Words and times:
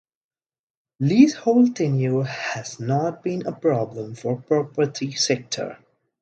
Leasehold 0.99 1.75
tenure 1.75 2.23
has 2.23 2.79
not 2.79 3.21
been 3.21 3.45
a 3.45 3.51
problem 3.51 4.15
for 4.15 4.37
the 4.37 4.41
property 4.41 5.11
sector. 5.11 5.77